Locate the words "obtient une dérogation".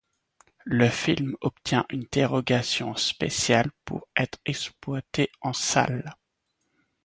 1.41-2.95